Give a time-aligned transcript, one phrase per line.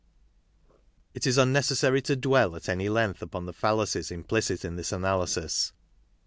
[1.13, 5.73] It is unnecessary to dwell at any length upon the fallacies implicit in this analysis.